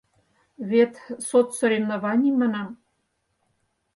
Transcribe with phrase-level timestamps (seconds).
[0.69, 0.93] Вет
[1.27, 2.69] соцсоревнований!— манам.